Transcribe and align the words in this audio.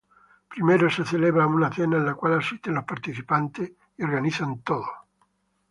Primero 0.53 0.89
se 0.89 1.05
celebra 1.05 1.45
una 1.45 1.69
cena 1.71 1.97
en 1.97 2.07
la 2.07 2.15
cual 2.15 2.39
asisten 2.39 2.73
los 2.73 2.85
participantes 2.85 3.71
y 3.95 4.01
organizan 4.01 4.63
todo. 4.63 4.87